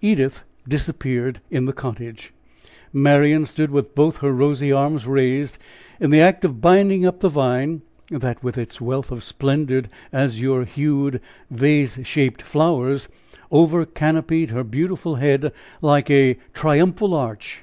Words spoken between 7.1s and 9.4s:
the vine, that with its wealth of